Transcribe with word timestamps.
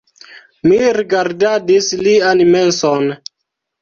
Mi 0.69 0.79
rigardadis 0.99 1.91
lian 2.07 2.43
menson. 2.57 3.07